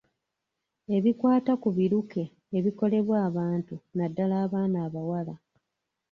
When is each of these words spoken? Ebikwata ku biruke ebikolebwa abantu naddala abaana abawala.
Ebikwata 0.97 1.53
ku 1.61 1.69
biruke 1.77 2.23
ebikolebwa 2.57 3.15
abantu 3.29 3.75
naddala 3.97 4.35
abaana 4.45 4.77
abawala. 4.87 5.35